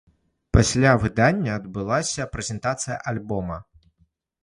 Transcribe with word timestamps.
Пасля 0.55 0.93
выдання 1.03 1.51
адбылася 1.59 2.29
прэзентацыя 2.35 3.01
альбома. 3.15 3.65